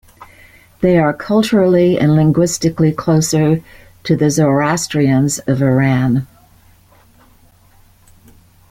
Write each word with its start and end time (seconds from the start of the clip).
They 0.79 0.97
are 0.97 1.13
culturally 1.13 1.99
and 1.99 2.15
linguistically 2.15 2.91
closer 2.93 3.61
to 4.03 4.15
the 4.15 4.31
Zoroastrians 4.31 5.37
of 5.45 5.61
Iran. 5.61 6.25